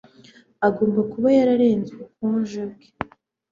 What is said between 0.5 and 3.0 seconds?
Agomba kuba yararenze ubukonje bwe